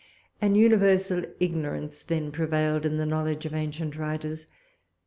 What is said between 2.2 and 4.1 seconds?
prevailed in the knowledge of ancient